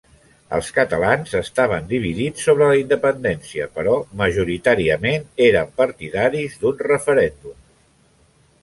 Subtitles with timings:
[0.57, 7.59] Els catalans estaven dividits sobre la independència però majoritàriament eren partidaris d'un referèndum.